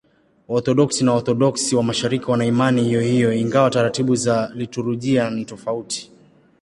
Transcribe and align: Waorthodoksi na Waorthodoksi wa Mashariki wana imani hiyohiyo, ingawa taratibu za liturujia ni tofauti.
Waorthodoksi 0.47 1.03
na 1.03 1.11
Waorthodoksi 1.11 1.75
wa 1.75 1.83
Mashariki 1.83 2.31
wana 2.31 2.45
imani 2.45 2.83
hiyohiyo, 2.83 3.33
ingawa 3.33 3.69
taratibu 3.69 4.15
za 4.15 4.51
liturujia 4.55 5.29
ni 5.29 5.45
tofauti. 5.45 6.11